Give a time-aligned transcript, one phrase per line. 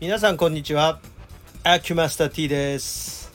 [0.00, 0.98] 皆さんこんにちは。
[1.62, 3.30] アキュマスター T です。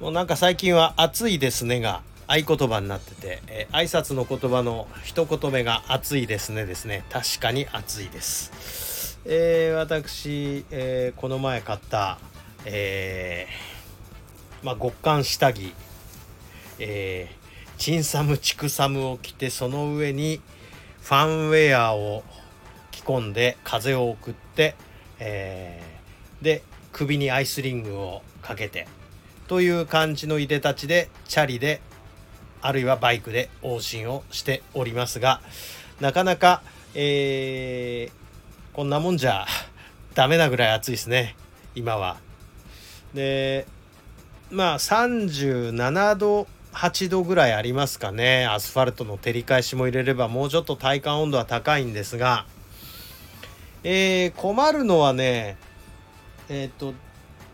[0.00, 7.04] もうなんか最近は暑いですねが合言葉になってて、え、挨拶の言葉の一言目が暑いですねですね。
[7.10, 9.20] 確かに暑いです。
[9.26, 12.18] えー、私、えー、この前買った
[12.64, 15.74] えー、まあ極寒下着
[16.78, 20.40] えー、チンサムチクサムを着てその上に
[21.02, 22.24] ファンウェアを
[22.92, 24.74] 着込んで風を送って、
[25.20, 28.86] えー、で首にアイスリングをかけて
[29.46, 31.80] という感じのいでたちでチャリで
[32.60, 35.40] あるいはバイクで往診をしておりますが
[36.00, 36.62] なかなか、
[36.94, 39.46] えー、こんなもんじゃ
[40.14, 41.36] ダメなぐらい暑いですね
[41.74, 42.16] 今は。
[43.14, 43.66] で
[44.50, 52.46] まあ37度8度ぐらいありますかねアスファルトの照り返しも入れればもうちょっと体感温度は高いんですが、
[53.90, 55.56] えー、困るのはね
[56.50, 56.92] えっ、と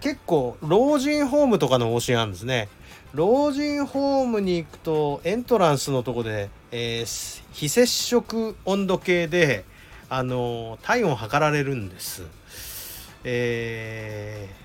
[0.01, 2.69] 結構老人ホームとかの往診あるんですね。
[3.13, 9.65] 老人ホームに行くとエントランスのとこで、えー、非接触温度計で
[10.09, 12.25] あの体温測られるんです。
[13.23, 14.65] えー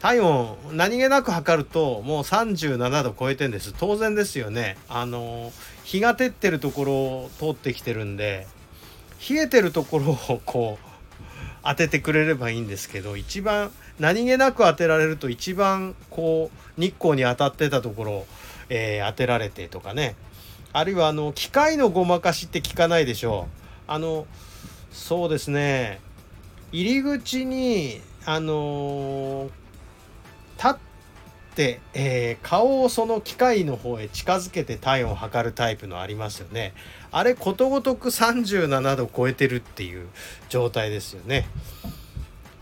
[0.00, 3.74] 体温何気なく測るともう37度超えてんです。
[3.78, 4.78] 当然ですよね。
[4.88, 5.52] あの
[5.84, 8.48] 日が照ってるところを通ってきてるんで。
[9.28, 10.86] 冷えてるところをこう
[11.62, 18.26] 当ててくれればいいんですけど一番何気なく当てられると一番こう日光に当たってたところを、
[18.70, 20.16] えー、当てられてとかね。
[20.72, 23.60] あるいはあの機械のごまかしって聞かないでしょう。
[23.88, 24.26] あの
[24.92, 26.00] そうですね。
[26.72, 29.50] 入り口にあのー
[30.60, 30.89] 立って、
[31.58, 36.72] えー、顔をその機械の方へ近づけて体温を測るタイプのありますよね。
[37.10, 40.08] あれことごとく37度超えてるっていう
[40.48, 41.48] 状態ですよね。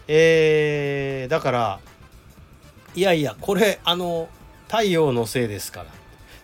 [0.09, 1.81] えー、だから
[2.95, 4.29] いやいやこれあの
[4.69, 5.87] 太陽のせいですから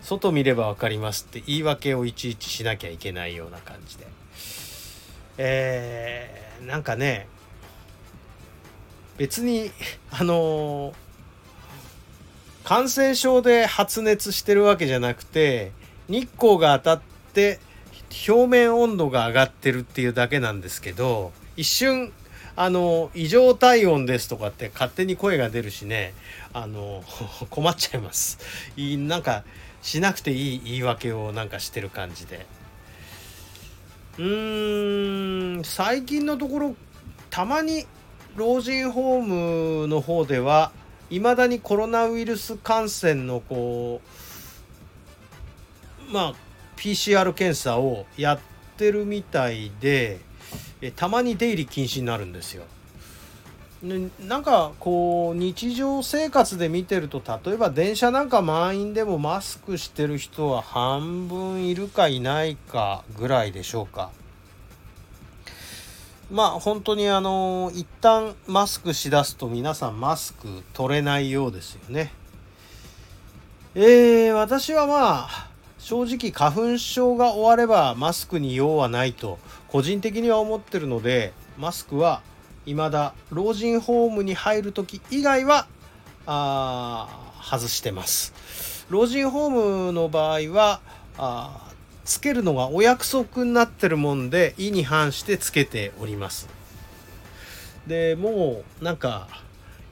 [0.02, 4.06] 外見れば分かりますって言い訳をいちいちしなきゃいけないような感じで。
[5.38, 7.26] えー、なんかね
[9.16, 9.70] 別に
[10.10, 11.03] あのー
[12.64, 15.72] 感染症で発熱してるわけじゃなくて
[16.08, 17.02] 日光が当たっ
[17.34, 17.60] て
[18.26, 22.12] 表面温度が上がってるっていうだけなんですけど一瞬
[22.56, 26.14] あの異常体温ですとかって勝手に声が出るしね
[26.52, 27.02] あの
[27.50, 28.38] 困っちゃいます。
[28.76, 29.44] いなんか
[29.82, 32.46] しなくていい言い訳をなんかしてる感じで。
[34.18, 36.76] うーん最近のところ
[37.30, 37.84] たまに
[38.36, 40.70] 老人ホームの方では
[41.10, 44.00] いまだにコロナウイルス感染のこ
[46.08, 46.34] うまあ
[46.76, 48.38] PCR 検査をやっ
[48.76, 50.20] てるみたいで
[50.80, 52.64] えたまに出入り禁止になるんですよ。
[54.26, 64.10] なんかこう日常生活で見てると例えば電車なんか満員でもマスクしてる人は半分いるかいないかぐらいでしょうか。
[66.34, 72.12] まあ本当にあの一旦マスクしだすと皆さんマスク取れないようですよね。
[73.76, 82.20] えー、私はまあ正直花粉症が終わればマスクに用はないと個人的には思ってるのでマスクは
[82.64, 85.68] 未だ老人ホームに入る時以外は
[86.26, 88.86] あ外してます。
[88.90, 90.80] 老人ホームの場合は
[91.16, 91.70] あ
[92.04, 96.48] つけるのがお約束になってるもんで意に反してつけております。
[97.86, 99.28] でもうなんか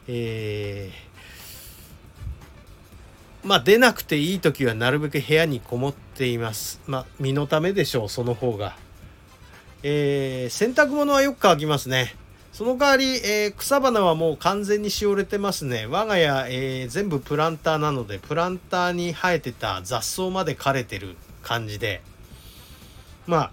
[0.08, 6.80] えー、まあ出なくていい時はなるべく部屋にこもっています。
[6.86, 8.76] まあ身のためでしょうその方が。
[9.84, 12.14] えー、洗濯物はよく乾きますね。
[12.52, 15.86] その代わり、えー、草花はもう完全にしおれてますね。
[15.86, 21.16] 我が家、えー、全部プランターなので、プランターに生えてた雑草まで枯れてる。
[21.42, 22.02] 感じで。
[23.26, 23.50] まあ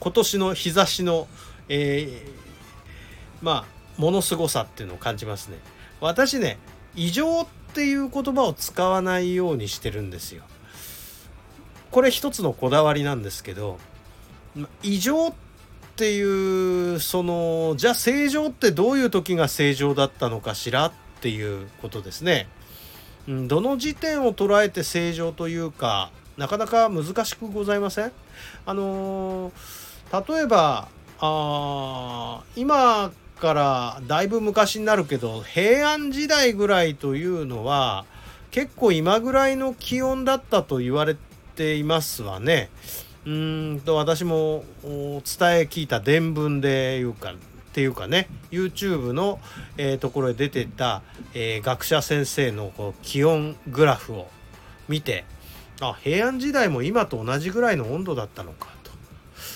[0.00, 1.26] 今年の日差しの、
[1.68, 5.58] えー、まあものすごさっていうのを感じますね。
[6.00, 6.58] 私ね
[6.94, 10.44] 異常っていう言葉を使わないようにしてるんですよ。
[11.90, 13.78] これ一つのこだわりなんですけど
[14.82, 15.32] 異常っ
[15.96, 22.48] ていうそのじゃあ正常ってどういう時が正常だったのかしらっていうことですね。
[23.26, 28.12] どの時点を捉えて正常というかなかなか難しくございません？
[28.66, 30.88] あのー、例えば
[31.20, 38.04] あ今からだいぶ昔になるけど平安時代ぐらいというのは
[38.50, 41.16] 結構今ぐらいの気温だったと言われ
[41.56, 42.70] ていますわね。
[43.26, 45.22] うんと私も伝え
[45.70, 47.36] 聞いた伝聞でいうかっ
[47.72, 49.40] ていうかね YouTube の、
[49.78, 51.02] えー、ところで出てた、
[51.32, 54.28] えー、学者先生のこう気温グラフを
[54.88, 55.24] 見て
[55.80, 58.90] あ平安時代も今と同じぐらいの温度だったのかと。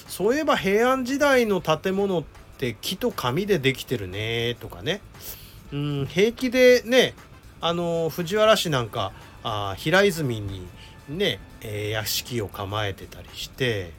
[0.09, 2.25] そういえば平安時代の建物っ
[2.59, 5.01] て木と紙でできてるねとかね。
[5.73, 7.15] うん平気でね
[7.61, 9.13] あの藤原氏なんか
[9.43, 10.67] あ平泉に
[11.09, 13.93] ね、えー、屋敷を構えてたりして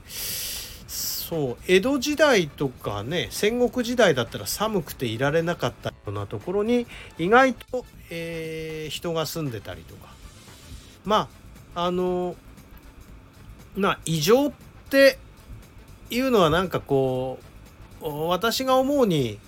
[0.88, 6.88] そう江戸時代とかね戦国時代だったら寒くていられなかったようなところに
[7.18, 10.10] 意外と、えー、人が住んでたりとか。
[11.06, 11.39] まあ
[11.86, 12.36] あの
[13.76, 14.52] まあ異常っ
[14.90, 15.18] て
[16.10, 17.40] いうのはなんかこ
[18.02, 19.40] う私が思うに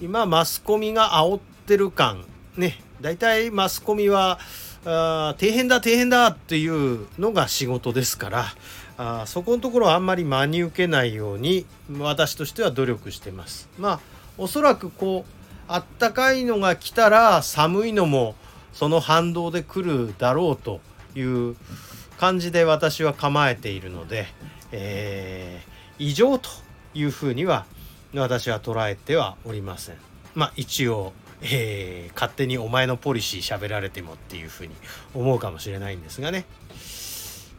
[0.00, 2.24] 今マスコミが煽ってる感
[2.56, 2.80] ね。
[3.00, 4.38] 大体マスコミは
[4.86, 8.44] あ底辺だ底辺だっていうのが仕事ですから
[8.96, 11.66] あそこのところはあんまり真に受けないように
[11.98, 13.68] 私としては努力してます。
[13.78, 14.00] まあ
[14.38, 15.30] おそらくこう
[15.68, 18.34] あったかいのが来たら寒いのも
[18.72, 20.80] その反動で来るだろうと
[21.14, 21.56] いう
[22.18, 24.26] 感じで私は構えているので、
[24.72, 26.48] えー、異常と
[26.94, 27.66] いうふうには
[28.14, 29.96] 私は捉えてはおりません
[30.34, 31.12] まあ一応
[31.46, 34.74] えー、勝手にお前のポリシー喋られてもっていうふうに
[35.14, 36.46] 思うかもしれないんですがね。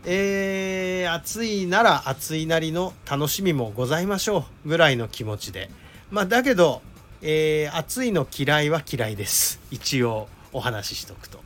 [0.07, 5.69] えー、暑いなら暑いなりの楽しみもございましょうぐらいの気持ちで。
[6.11, 6.81] まあだけど、
[7.21, 9.59] えー、暑いの嫌いは嫌いです。
[9.71, 11.39] 一応お話ししとくと。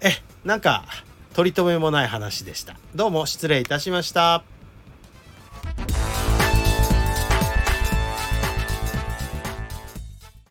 [0.00, 0.12] え、
[0.44, 0.84] なんか
[1.34, 2.76] 取り留めもない話でした。
[2.94, 4.42] どうも失礼いたしました。